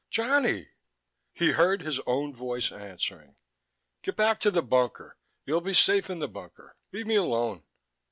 "Johnny...." 0.09 0.69
He 1.31 1.51
heard 1.51 1.83
his 1.83 1.99
own 2.07 2.33
voice 2.33 2.71
answering. 2.71 3.35
"Get 4.01 4.15
back 4.15 4.39
to 4.39 4.49
the 4.49 4.63
bunker. 4.63 5.15
You'll 5.45 5.61
be 5.61 5.75
safe 5.75 6.09
in 6.09 6.17
the 6.17 6.27
bunker. 6.27 6.75
Leave 6.91 7.05
me 7.05 7.17
alone." 7.17 7.61